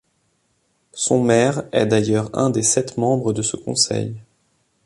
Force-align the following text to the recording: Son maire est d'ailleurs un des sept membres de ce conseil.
Son 0.93 1.21
maire 1.23 1.61
est 1.71 1.85
d'ailleurs 1.85 2.35
un 2.35 2.49
des 2.49 2.63
sept 2.63 2.97
membres 2.97 3.33
de 3.33 3.43
ce 3.43 3.55
conseil. 3.55 4.15